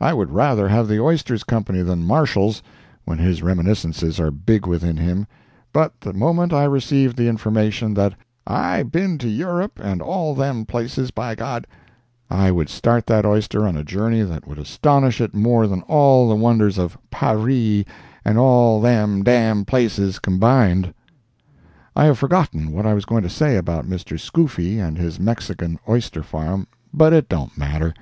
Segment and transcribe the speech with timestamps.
[0.00, 2.62] I would rather have the oyster's company than Marshall's
[3.04, 5.26] when his reminiscences are big within him,
[5.74, 8.14] but the moment I received the information that
[8.46, 11.66] "I been to Europe, and all them places, by G—,"
[12.30, 16.30] I would start that oyster on a journey that would astonish it more than all
[16.30, 17.84] the wonders of "Parree"
[18.24, 20.94] and "all them d—d places" combined.
[21.94, 24.18] I have forgotten what I was going to say about Mr.
[24.18, 27.92] Scoofy and his Mexican oyster farm, but it don't matter.